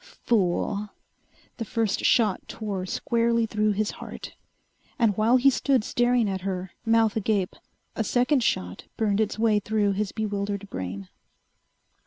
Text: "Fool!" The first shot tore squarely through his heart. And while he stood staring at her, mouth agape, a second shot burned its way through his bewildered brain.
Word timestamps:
"Fool!" 0.25 0.89
The 1.57 1.63
first 1.63 1.99
shot 2.05 2.47
tore 2.47 2.87
squarely 2.87 3.45
through 3.45 3.73
his 3.73 3.91
heart. 4.01 4.33
And 4.97 5.15
while 5.15 5.37
he 5.37 5.51
stood 5.51 5.83
staring 5.83 6.27
at 6.27 6.41
her, 6.41 6.71
mouth 6.83 7.15
agape, 7.15 7.55
a 7.95 8.03
second 8.03 8.41
shot 8.43 8.85
burned 8.97 9.21
its 9.21 9.37
way 9.37 9.59
through 9.59 9.91
his 9.91 10.11
bewildered 10.11 10.67
brain. 10.71 11.07